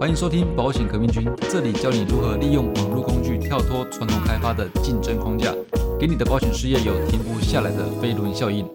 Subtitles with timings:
[0.00, 5.54] 欢迎收听保险革命军，这里教你如何利用网络工具跳脱传统开发的竞争框架，
[6.00, 8.66] 给你的保险事业有停不下来的飞轮效应。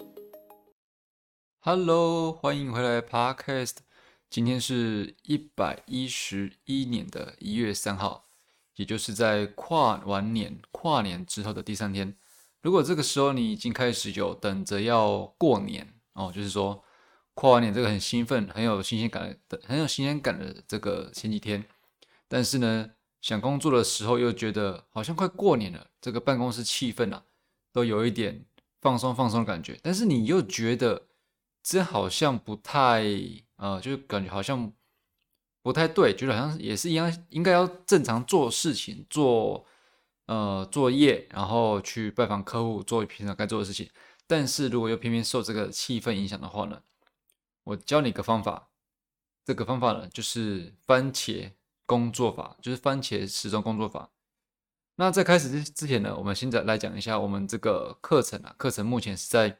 [1.61, 3.77] Hello，欢迎回来 Podcast。
[4.29, 8.25] 今天是一百一十一年的一月三号，
[8.75, 12.15] 也就是在跨完年、跨年之后的第三天。
[12.61, 16.83] 如果这个时候你已经开始有等着要过年哦，就是说
[17.35, 21.63] 跨完年这个很兴奋、很有新鲜感的、很有新鲜感的这个前几天，
[22.27, 22.89] 但是呢，
[23.21, 27.23] 想工作的时候又觉得好像快过年了，这个办公室气氛啊，
[27.71, 28.43] 都有一点
[28.81, 31.03] 放松放松的感觉，但是你又觉得
[31.61, 33.03] 这好像不太
[33.57, 34.73] 呃，就是感觉好像
[35.61, 39.65] 不太对，觉得好像也是一样，应该要正常做事情做。
[40.27, 43.87] 呃，作业，然后去拜访客户，做平常该做的事情。
[44.25, 46.81] 但是如果又偏偏受这个气氛影响的话呢，
[47.65, 48.69] 我教你一个方法。
[49.43, 51.51] 这个方法呢，就是番茄
[51.85, 54.09] 工作法，就是番茄时钟工作法。
[54.95, 59.59] 那在开始之之前呢，我们现在来讲一下我们这个课程啊，课程目前是在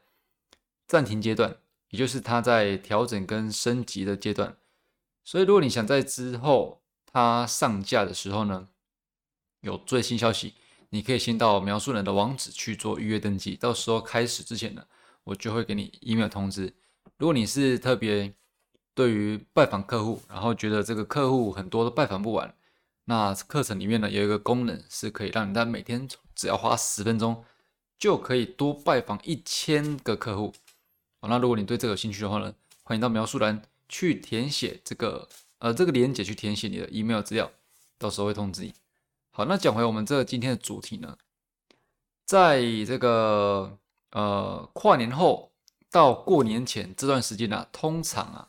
[0.88, 1.56] 暂停阶段，
[1.90, 4.56] 也就是它在调整跟升级的阶段。
[5.24, 8.68] 所以如果你想在之后它上架的时候呢，
[9.60, 10.54] 有最新消息，
[10.88, 13.54] 你可以先到描述人的网址去做预约登记。
[13.54, 14.84] 到时候开始之前呢，
[15.22, 16.74] 我就会给你 email 通知。
[17.18, 18.32] 如果你是特别
[18.94, 22.54] 对于拜访客户，然后觉得这个客户很多都拜访不完，
[23.04, 27.44] 那课程里面呢有一个功能是可以让你在每天只要花十分钟
[27.98, 30.52] 就可以多拜访一千个客户。
[31.20, 37.50] 好，那如果你对这个有兴趣的话呢，欢迎到描述栏去填写这个呃这个连接去填写你的 email 资料，
[37.98, 38.74] 到时候会通知你。
[39.30, 41.16] 好，那讲回我们这今天的主题呢，
[42.24, 43.78] 在这个
[44.12, 45.52] 呃跨年后
[45.90, 48.48] 到过年前这段时间呢，通常啊，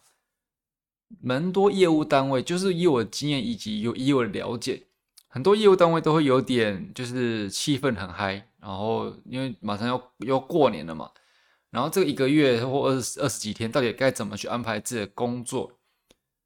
[1.22, 4.88] 蛮多业务单位，就是以我的经验以及有以我的了解，
[5.28, 11.12] 很多业务单位都会有点就是气氛很嗨，然后因为马上要要过年了嘛，
[11.70, 15.80] 然后这一个月或二十二十几天，到底该怎么去安排自己的工作？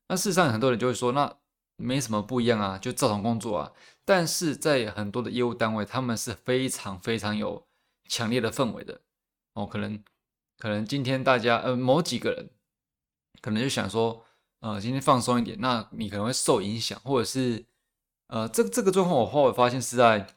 [0.08, 1.38] 那事实上很多人就会说，那
[1.78, 3.72] 没什么不一样啊，就照常工作啊。
[4.04, 7.66] 但是在很多的业务单位，他们是非常非常有
[8.08, 9.00] 强烈的氛围的
[9.54, 9.66] 哦。
[9.66, 10.04] 可能
[10.62, 12.48] 可能今天大家呃某几个人
[13.42, 14.24] 可能就想说，
[14.60, 17.66] 呃今天放松一点，那你可能会受影响，或者是
[18.28, 20.28] 呃这这个状况，我后来发现是在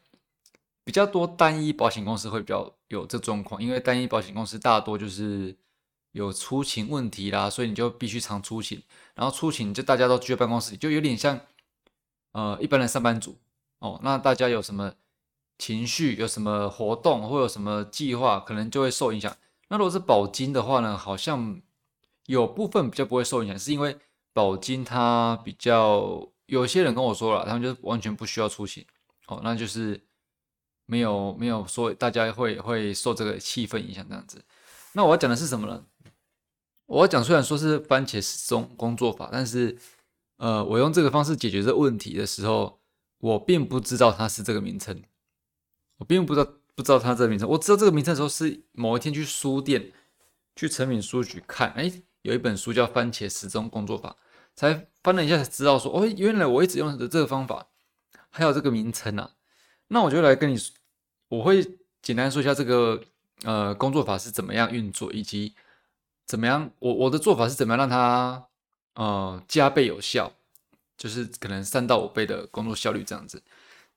[0.82, 5.54] 比较多单一保险公司会比较有这状况，因为单一保险公司大多就是
[6.12, 8.82] 有出勤问题啦，所以你就必须常出勤，
[9.14, 11.38] 然后出勤就大家都聚在办公室里，就有点像
[12.32, 13.36] 呃一般的上班族。
[13.80, 14.94] 哦，那大家有什么
[15.58, 19.36] 情绪，有什么活动，或有什么计划，可能就会受影响。
[19.68, 21.60] 那如果是保金的话呢，好像
[22.26, 23.96] 有部分比较不会受影响，是因为
[24.32, 28.84] 保金它比较有些人跟我说了，他们就是完全不需要出行。
[29.26, 30.00] 哦，那就是
[30.86, 34.44] 没有没有说大家会会受这个气氛影响这样子。
[34.92, 35.84] 那我要讲的是什么呢？
[36.86, 39.76] 我要讲虽然说是番茄钟工作法，但是
[40.36, 42.80] 呃，我用这个方式解决这个问题的时候。
[43.20, 45.02] 我并不知道它是这个名称，
[45.96, 47.48] 我并不知道不知道它这个名称。
[47.48, 49.92] 我知道这个名称的时候是某一天去书店
[50.56, 51.92] 去成品书局看，哎，
[52.22, 54.10] 有一本书叫《番茄时钟工作法》，
[54.54, 57.68] 才翻了一下才知道说，哦，原来我一直用的这个方法
[58.30, 59.30] 还有这个名称啊。
[59.88, 60.58] 那我就来跟你，
[61.28, 63.02] 我会简单说一下这个
[63.42, 65.54] 呃工作法是怎么样运作，以及
[66.26, 68.46] 怎么样我我的做法是怎么样让它
[68.94, 70.32] 呃加倍有效。
[70.96, 73.42] 就是可能三到五倍的工作效率这样子。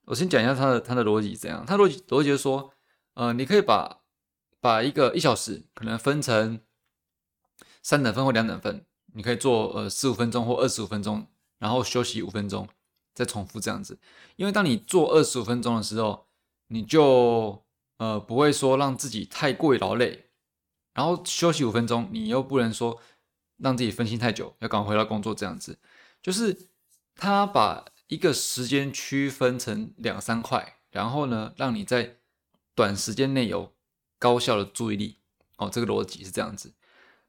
[0.08, 1.66] 我先讲一下它的它的逻辑怎样。
[1.66, 2.74] 它逻辑逻辑说，
[3.14, 4.00] 呃，你可以把
[4.62, 6.62] 把一个一小时可能分成
[7.84, 11.28] 三等份或两等份，你可以做呃十五分钟或二十五分钟，
[11.60, 12.68] 然后休息五分钟，
[13.14, 14.00] 再重复这样子。
[14.38, 16.28] 因为当你做二十五分钟的时候，
[16.68, 17.66] 你就
[17.98, 20.30] 呃不会说让自己太过于劳累，
[20.94, 23.00] 然后休息五分钟，你又不能说
[23.58, 25.78] 让自己分心太久，要赶快回到工作这样子，
[26.22, 26.70] 就是。
[27.20, 32.16] 他把一个时间区分成两三块，然后呢，让你在
[32.74, 33.74] 短时间内有
[34.18, 35.18] 高效的注意力。
[35.58, 36.72] 哦，这个逻辑是这样子。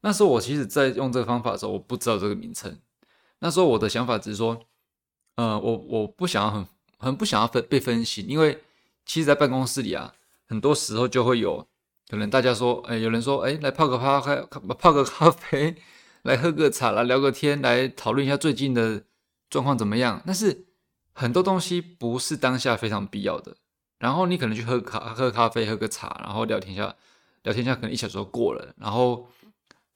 [0.03, 2.79] 那时候我其实，在用这个方法的时候，我不知道这个名称。
[3.41, 4.61] 那时候我的想法只是说，
[5.35, 6.67] 呃，我我不想要很
[6.99, 8.63] 很不想要分被分析，因为
[9.05, 10.15] 其实，在办公室里啊，
[10.47, 11.67] 很多时候就会有
[12.09, 14.21] 可能大家说，哎，有人说，哎，来泡个咖，
[14.75, 15.75] 泡个咖啡，
[16.23, 19.03] 来喝个茶，来聊个天，来讨论一下最近的。
[19.51, 20.23] 状况怎么样？
[20.27, 20.67] 但是
[21.19, 23.57] 很多东西不是当下非常必要的。
[23.99, 26.95] 然后你可能去喝咖喝咖啡，喝个茶，然后聊天一下，
[27.43, 28.73] 聊天一下可能一小时过了。
[28.77, 29.29] 然后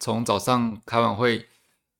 [0.00, 1.46] 从早上开完会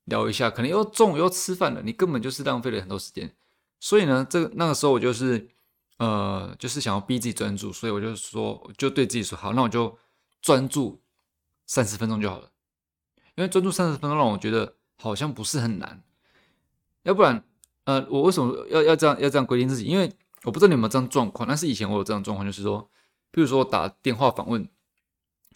[0.07, 3.33] 聊一下，可能又中午又吃饭了，你根本就是浪费了很多时间。
[3.79, 5.49] 所以呢，这那个时候我就是
[5.99, 9.97] 呃，就是想要逼自己专注，所以我就说，就对自己说，好，那我就
[10.41, 11.01] 专注
[11.65, 12.51] 三十分钟就好了。
[13.37, 16.03] 因为专注三十分钟让我觉得好像不是很难，
[17.05, 17.45] 要不然，
[17.85, 19.85] 呃，我为什么要要这样要这样规定自己？
[19.85, 20.11] 因为
[20.45, 22.89] 我不知道你有没有这样状况，但是以前我有这样状况，就是说，
[23.31, 24.69] 比如说我打电话访问，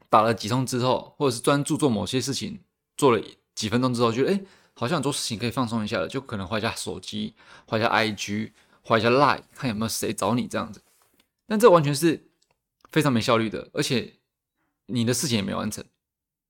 [0.09, 2.61] 打了几通之后，或者是专注做某些事情，
[2.97, 3.23] 做了
[3.55, 4.41] 几分钟之后，觉得哎，
[4.75, 7.35] 好像很多事情可以放松一下了，就可能划一下手机，
[7.67, 8.53] 划一下 IG，
[8.83, 10.83] 划一下 Line，看有没有谁找你这样子。
[11.47, 12.29] 但这完全是
[12.91, 14.15] 非常没效率的，而且
[14.87, 15.85] 你的事情也没完成。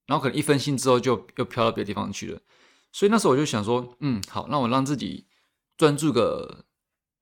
[0.06, 2.40] 然后可能一分心之后就又飘到别的地方去了，
[2.92, 5.26] 所以那时候我就想说，嗯，好，那我让自己
[5.76, 6.64] 专注个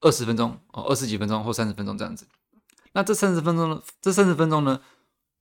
[0.00, 2.26] 二十分钟哦，二十几分钟或三十分钟这样子。
[2.92, 3.82] 那这三十分钟呢？
[4.00, 4.80] 这三十分钟呢，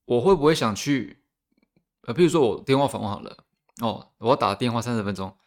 [0.06, 1.24] 我会不会想去？
[2.02, 3.38] 呃，比如说我电话访问好了
[3.82, 5.38] 哦，我要打电话三十分钟。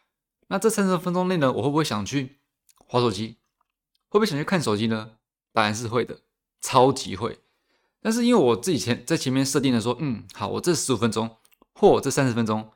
[0.47, 2.39] 那这三十分钟内呢，我会不会想去
[2.77, 3.37] 划手机？
[4.09, 5.11] 会不会想去看手机呢？
[5.53, 6.21] 答案是会的，
[6.61, 7.39] 超级会。
[8.01, 11.37] 但是因为我自己前在前面设定的说，嗯，好，我这十五分钟。
[11.79, 12.71] 或这三十分钟，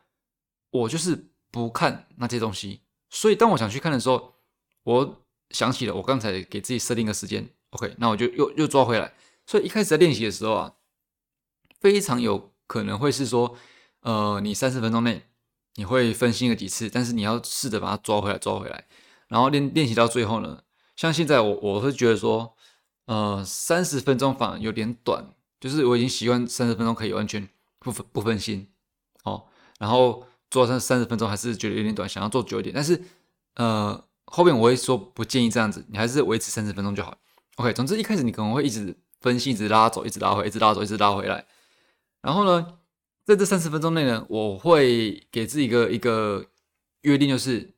[0.69, 2.81] 我就是不看那些东西。
[3.09, 4.30] 所以当我想去看的时候，
[4.83, 9.13] 我想起了我刚才给自己设定个时间，OK，那我就又又抓回来。
[9.45, 10.73] 所以一开始在练习的时候啊，
[11.79, 13.57] 非常有可能会是说，
[14.01, 15.23] 呃，你三十分钟内
[15.75, 18.87] 你会分心个几次，但是你要试着把它抓回来，抓回来。
[19.27, 20.63] 然后练练习到最后呢，
[20.95, 22.55] 像现在我我会觉得说，
[23.05, 27.47] 呃，三十分钟反而有点短，就是我已经习惯三十分钟可以完全
[27.79, 28.69] 不分不分心。
[29.23, 29.45] 哦，
[29.79, 32.73] 然后做三三十分钟还是觉得有点短，想要做久一点。
[32.73, 33.01] 但是，
[33.55, 37.17] 呃，后面我会说不建议这样子，你还是维持三十分钟就好。
[37.57, 41.45] OK，总之一开始你可能会一直分析，一直拉走，一直拉回，一直拉走，一直拉回来。
[42.21, 42.77] 然后呢，
[43.25, 46.45] 在这三十分钟内呢，我会给自己一个一个
[47.01, 47.73] 约定，就是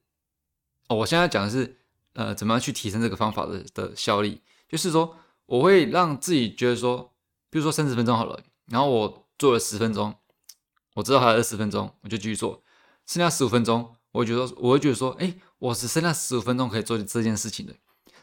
[0.90, 1.78] 哦，我现在讲的是
[2.14, 5.18] 呃，怎么样去提升这个方法的的效力，就是说
[5.48, 7.12] 我会让自己觉得说，
[7.50, 10.14] 比如说三十分钟好了，然后我做了十分钟。
[10.96, 12.62] 我知道还有二十分钟，我就继续做。
[13.08, 17.76] 剩下十五分钟，我觉得我会觉得说，哎，我只剩下十五分钟可以做这件事情的。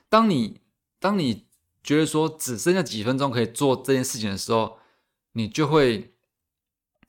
[0.08, 0.60] 当你
[0.98, 1.46] 当你
[1.82, 4.78] 觉得说只剩下几分钟可以做这件事情的时候，
[5.32, 6.14] 你就会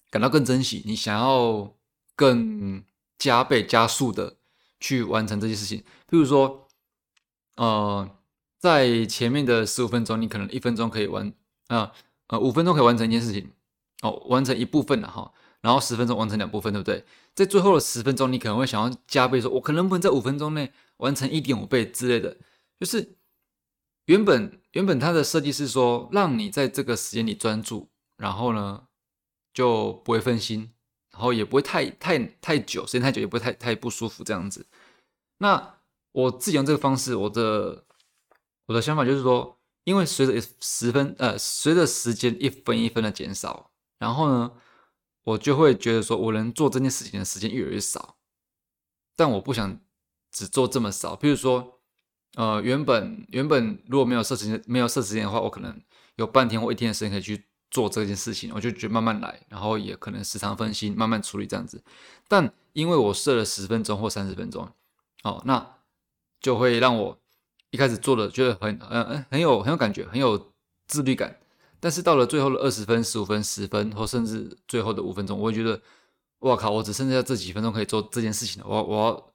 [0.10, 1.74] 感到更珍惜，你想要
[2.16, 2.84] 更
[3.18, 4.38] 加倍加速的
[4.80, 5.80] 去完成这些事情。
[6.10, 6.68] 譬如说，
[7.58, 8.10] 呃，
[8.58, 11.32] 在前面的十五分钟，你可能一分钟可以完，
[11.68, 11.92] 啊
[12.28, 13.52] 呃，五分钟可以完成一件事情，
[14.02, 15.32] 哦，完成一部分了哈。
[15.62, 17.06] 然后十分钟完成两部分，对不对？
[17.36, 22.36] 在最后的十分钟，你可能会想要加倍，说我可能不能在五分钟内完成一点五倍之类的。
[22.80, 23.16] 就是
[24.06, 28.88] 原本原本它的设计是说，让你在这个时间里专注，然后呢
[29.54, 30.74] 就不会分心，
[31.12, 34.66] 然后也不会太太太久，时间太久也不会太太不舒服这样子。
[35.38, 35.76] 那
[36.12, 37.86] 我自己用这个方式，我的
[38.66, 44.52] 我的想法就是说，因为随着十分呃随着时间一分一分的减少，然后呢。
[45.24, 48.18] 我就会觉得说，我能做这件事情的时间越来越少，
[49.16, 49.80] 但我不想
[50.32, 51.16] 只做这么少。
[51.16, 51.80] 比如说，
[52.36, 55.80] 呃，原本原本如果没有设时间，没有设时间的话，我可能
[56.16, 61.84] 有半天或一天的时间可以去做这件事情，我就觉得慢慢来，然后也可能时常分心，慢慢处理这样子。
[62.28, 64.72] 但因为我设了十分钟或三十分钟，
[65.24, 65.78] 哦，那
[66.40, 67.20] 就会让我
[67.70, 70.54] 一开始做的觉得很嗯很有很有感觉，很有
[70.88, 71.41] 自律感。
[71.82, 75.82] 但是到了最后的二十分、十五分、十分，或甚至最后的五分钟，我会觉得，
[76.38, 79.34] 我靠，我只剩下这几分钟可以做这件事情了，我我要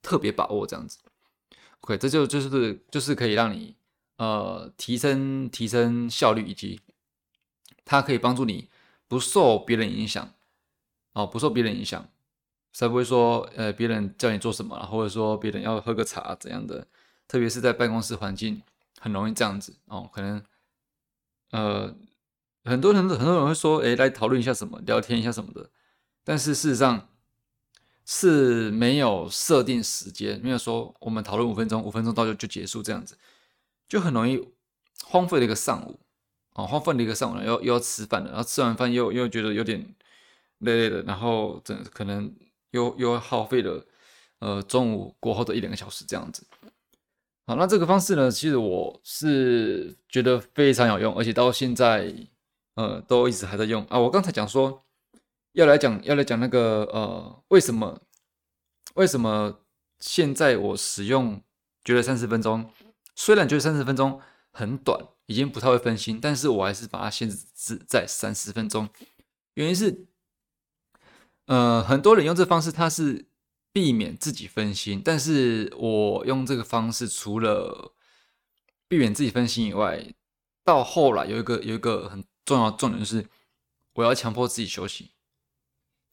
[0.00, 0.98] 特别把握这样子。
[1.80, 3.76] OK，这就就是就是可以让你
[4.16, 6.80] 呃提升提升效率，以及
[7.84, 8.70] 它可以帮助你
[9.06, 10.32] 不受别人影响，
[11.12, 12.08] 哦，不受别人影响，
[12.72, 16.86] 才不会说呃别人叫你做什么，或者说别人要喝个茶怎样的，
[17.28, 18.62] 特别是在办公室环境
[18.98, 20.42] 很容易这样子哦，可能。
[21.54, 21.94] 呃，
[22.64, 25.70] 很多人很多人会说，哎，来讨论一下什么，聊天一下什么的。
[26.24, 27.08] 但是事实上
[28.04, 33.16] 是没有设定时间，没有说我们讨论五分钟，五分钟到就就结束这样子，
[33.88, 34.48] 就很容易
[35.04, 36.00] 荒废了一个上午
[36.54, 39.94] 啊，荒废了一个上午，又又要吃饭了，然后吃完饭又又觉得有点
[40.58, 42.34] 累累的，然后整可能
[42.72, 43.86] 又又耗费了
[44.40, 46.44] 呃中午过后的一两个小时这样子。
[47.46, 52.10] 好，那这个方式呢，其实我是觉得非常有用，而且到现在，
[52.74, 53.98] 呃，都一直还在用啊。
[53.98, 54.82] 我刚才讲说
[55.52, 58.00] 要来讲，要来讲那个呃，为什么
[58.94, 59.60] 为什么
[59.98, 61.38] 现在我使用
[61.84, 62.70] 觉得三十分钟，
[63.14, 64.18] 虽然觉得三十分钟
[64.50, 68.88] 很短，已经不太会分心，但是我还是把它限制在三十分钟。
[69.52, 70.06] 原因是，
[71.44, 73.26] 呃，很多人用这方式，他是
[73.74, 75.02] 避免自己分心。
[75.04, 77.92] 但是我用这个方式，除了
[78.86, 80.14] 避免自己分心以外，
[80.62, 83.26] 到后来有一个有一个很重要的重点，就是
[83.94, 85.10] 我要强迫自己休息，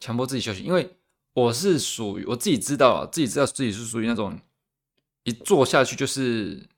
[0.00, 0.96] 强迫自己休息，因为
[1.34, 4.40] 我是属于我自己知道，自己知道自己是属于那种
[5.22, 6.68] 一坐下去就是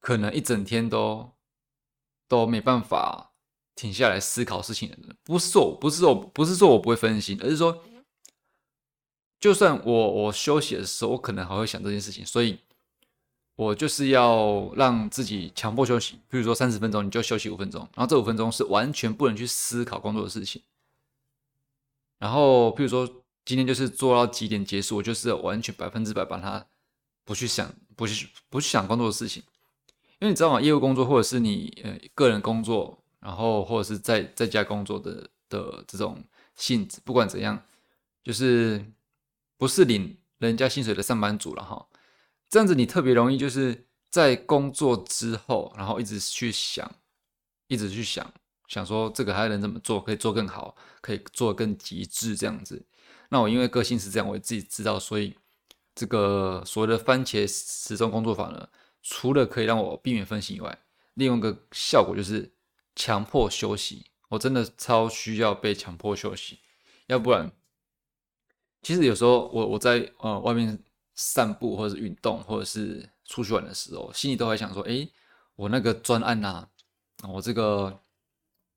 [0.00, 1.32] 可能一整天都
[2.28, 3.32] 都没办法
[3.74, 5.16] 停下来思考事情的人。
[5.24, 7.82] 不是说不是说不是说我不会分心，而是说，
[9.44, 12.58] 就算我我休息的时候，我可能还会想这件事情，所以。
[13.56, 20.60] 我就是要让自己强迫休息，比如说三十分钟，你就休息五分钟，然后这五分钟是完全不能去思考工作的事情。
[22.18, 23.08] 然后，譬如说
[23.44, 26.66] 今天就是做到几点结束，我就是完全百分之百把它
[27.24, 29.40] 不去想，不去不去想工作的事情。
[30.18, 30.60] 因为你知道吗？
[30.60, 36.20] 业务工作或者是你呃个人工作，然后或者是在在家工作的的这种
[36.56, 37.62] 性质，不管怎样，
[38.24, 38.84] 就是
[39.56, 41.88] 不是领人家薪水的上班族了哈。
[42.48, 46.90] 这样子你特别容易就是在工作之后，然后一直去想，
[47.66, 48.32] 一直去想，
[48.68, 52.86] 想说这个还能怎么做，可以做更好，可以做更极致这样子。
[53.30, 55.34] 那我因为个性是这样，我自己知道，所以
[55.94, 58.68] 这个所谓的番茄时钟工作法呢，
[59.02, 60.78] 除了可以让我避免分心以外，
[61.14, 62.52] 另外一个效果就是
[62.94, 64.06] 强迫休息。
[64.28, 66.60] 我真的超需要被强迫休息，
[67.06, 67.52] 要不然，
[68.84, 70.78] 其实有时候我我在呃外面。
[71.16, 75.08] 散步或者是运动，或者是出去玩的时候，心里都会想说：哎，
[75.54, 76.66] 我那个专案呐，
[77.28, 78.00] 我这个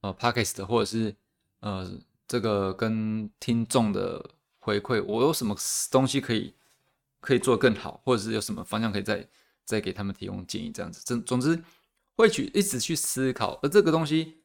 [0.02, 1.16] 呃 p o d c a s t 或者是
[1.62, 1.92] 呃
[2.28, 4.24] 这个跟听众的
[4.60, 5.56] 回馈，我有什么
[5.90, 6.54] 东西可以
[7.20, 9.28] 可以做更好，或者是有什么方向可以再
[9.66, 11.04] 再给他们提供建议，这样子。
[11.04, 11.60] 总总之
[12.16, 14.36] 会去一直去思考，而这个东西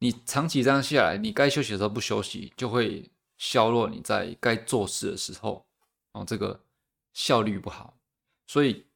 [0.00, 5.66] 你长期这样下来，你该休息的时候不休息，就会削弱你在该做事的时候
[6.12, 6.60] 哦这个。
[7.12, 7.98] 效率不好，
[8.46, 8.86] 所以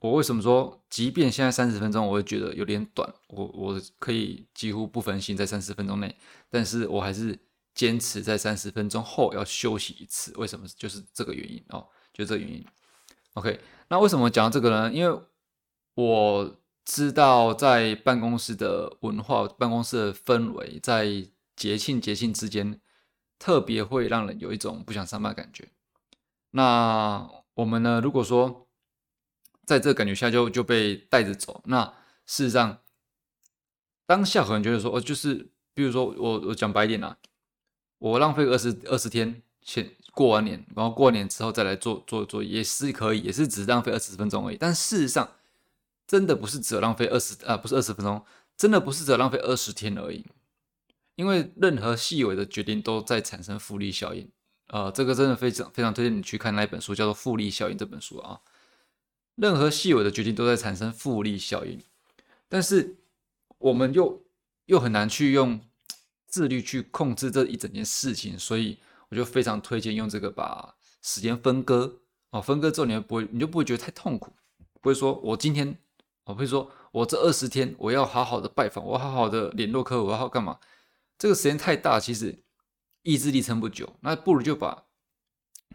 [0.00, 6.16] 我为什么说，即便现在三十分钟，我会觉得有点短，我我可以几乎不分心在三十分钟内，
[6.48, 7.38] 但是我还是
[7.74, 10.32] 坚持在三十分钟后要休息一次。
[10.38, 10.66] 为什么？
[10.78, 12.64] 就是这个原因哦，就这个原因。
[13.34, 14.90] OK，那为什么讲到这个呢？
[14.90, 15.20] 因为
[15.92, 21.06] 我知道在办公室的文化、办公室的氛围，在
[21.54, 22.80] 节庆节庆之间，
[23.38, 25.68] 特别会让人有一种不想上班的感觉。
[26.50, 28.00] 那我们呢？
[28.02, 28.68] 如果说
[29.66, 31.84] 在这感觉下就就被带着走，那
[32.24, 32.78] 事实上
[34.06, 37.18] 当下可能觉得说，哦，就是比如说我我讲白一点啊，
[37.98, 44.56] 我浪费二十二十天先过完年，然后过完年之后再来做做做也是可以，也是只浪费二十分钟而已。
[44.56, 45.30] 但事实上
[46.06, 48.24] 真的不是只有浪费二十啊，不是二十分钟，
[48.56, 50.24] 真的不是只有浪费二十天而已。
[51.18, 54.30] 因为任何细微的决定都在产生复利效应。
[54.68, 58.38] 呃，这个真的非常非常推荐你去看那一本书，叫做《复利效应》这本书啊。
[59.34, 61.82] 任何细微的决定都在产生复利效应，
[62.48, 62.98] 但是
[63.58, 64.22] 我们又
[64.66, 65.60] 又很难去用
[66.28, 71.98] 自律去控制这一整件事情，所以我就非常推荐用这个把时间分割
[72.30, 74.32] 哦，分割之后你就不会，你就不会觉得太痛苦，
[74.80, 75.76] 不会说我今天，
[76.26, 80.60] 我会说我这二十天我要好好的拜访，我好好的联络客户，我要干嘛？
[81.18, 82.44] 这个时间太大，其实。
[83.04, 84.84] 意志力撑不久，那不如就把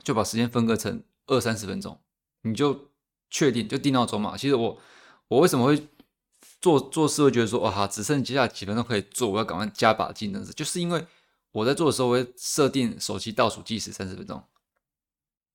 [0.04, 2.00] 就把时间分割成二三十分钟，
[2.42, 2.92] 你就
[3.32, 4.38] 确定就定闹钟嘛。
[4.38, 4.80] 其实我
[5.30, 5.88] 我为什么会
[6.62, 11.08] 做做事会觉得说哇哈，只剩接下来几分钟可以做，我要赶快加把劲，真是就是因为
[11.54, 14.44] 我在做的时候我会设定手机倒数计时三十分钟，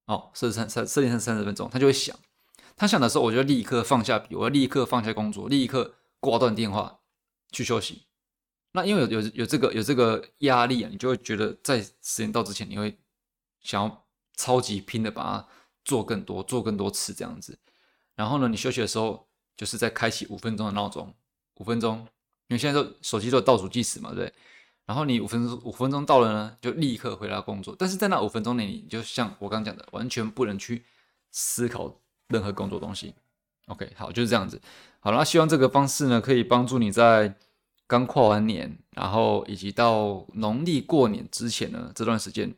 [0.07, 2.18] 哦，设三三设定成三十分钟，它就会响。
[2.76, 6.99] 它响的时候，我就立刻放下笔，我要立刻放下工作，立刻挂断电话
[7.52, 8.07] 去休息。
[8.78, 12.97] 那因为有有有这个有这个压力啊，你就会觉得在时间到之前，你会
[13.61, 14.04] 想要
[14.37, 15.49] 超级拼的把它
[15.85, 17.58] 做更多，做更多次这样子。
[18.14, 21.12] 然后呢，你休息的时候，就是在开启五分钟的闹钟，
[21.54, 22.06] 五分钟，
[22.47, 24.32] 因为现在都手机都有倒数计时嘛，对。
[24.87, 27.75] 然后你五分钟五分钟到了呢，就立刻回到工作。
[27.76, 30.85] 但是在那五分钟内，你就像我刚讲的，完全不能去
[31.32, 33.12] 思考任何工作东西。
[33.66, 34.61] OK，好，就是这样子。
[35.00, 37.35] 好了，希望这个方式呢，可以帮助你在。
[37.88, 42.54] 刚跨完年，然后以及到农历过年之前呢，这段时间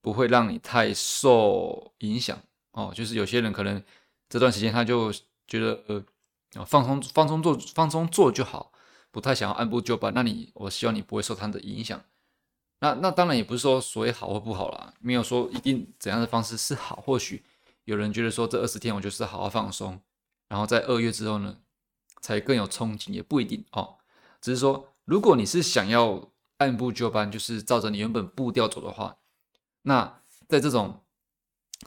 [0.00, 2.38] 不会让你太受影响
[2.70, 2.92] 哦。
[2.94, 3.82] 就是有些人可能
[4.28, 5.12] 这段时间他就
[5.48, 8.72] 觉得呃，放松放松做放松做就好，
[9.10, 10.12] 不太想要按部就班。
[10.14, 12.00] 那你我希望你不会受他的影响。
[12.78, 17.02] 那那当然也不是说所谓好或不好啦，没有说一定怎样的方式是好。
[17.04, 17.44] 或许
[17.84, 20.00] 有人觉得说这二十天我就是好好放松，
[20.48, 21.58] 然后在二月之后呢
[22.20, 23.96] 才更有憧憬，也不一定哦。
[24.40, 29.18] 只是说，如果你是想要按部就班，就是照着你原本步调走的话，
[29.82, 31.02] 那在这种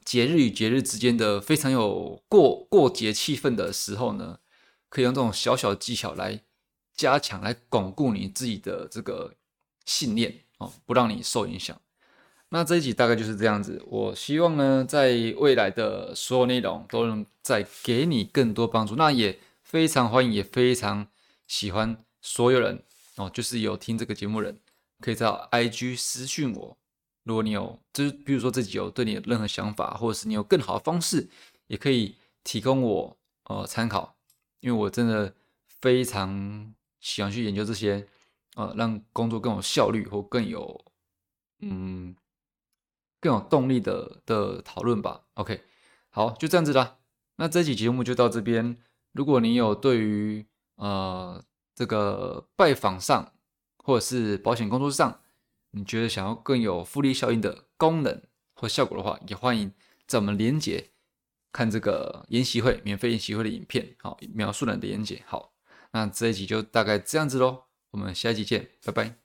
[0.03, 4.39] 节日与节日之间的非常有过过节气氛的时候呢，
[4.89, 6.41] 可以用这种小小的技巧来
[6.95, 9.35] 加强、来巩固你自己的这个
[9.85, 11.79] 信念哦，不让你受影响。
[12.49, 13.83] 那这一集大概就是这样子。
[13.87, 18.95] 我希望呢，在未来的所有内容都能再给你更多帮助。
[18.95, 21.07] 那也非常欢迎，也非常
[21.47, 22.83] 喜欢所有人
[23.17, 24.59] 哦，就是有听这个节目人，
[24.99, 26.75] 可以在 IG 私讯我。
[27.21, 31.29] 如果你有，就是比如说自己有对你有任何想法，或者是你有更好的方式，
[31.67, 34.17] 也可以提供我呃参考。
[34.61, 35.35] 因为我真的
[35.67, 38.07] 非常喜欢去研究这些，
[38.55, 40.83] 呃，让工作更有效率或更有
[41.59, 42.15] 嗯。
[43.19, 45.21] 更有动力的的讨论吧。
[45.35, 45.63] OK，
[46.09, 46.97] 好，就这样子啦。
[47.37, 48.77] 那这期节目就到这边。
[49.13, 51.41] 如果你有对于呃
[51.75, 53.33] 这个拜访上，
[53.77, 55.21] 或者是保险工作上，
[55.71, 58.21] 你觉得想要更有复利效应的功能
[58.55, 59.73] 或效果的话，也欢迎
[60.05, 60.91] 在我们连接
[61.51, 63.95] 看这个研习会免费研习会的影片。
[63.99, 65.23] 好，描述人的连接。
[65.25, 65.53] 好，
[65.91, 67.63] 那这一集就大概这样子喽。
[67.91, 69.22] 我们下一集见，拜拜。